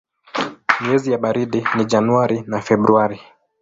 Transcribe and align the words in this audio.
Miezi 0.81 1.11
ya 1.11 1.17
baridi 1.17 1.63
ni 1.77 1.85
Januari 1.85 2.43
na 2.47 2.61
Februari. 2.61 3.19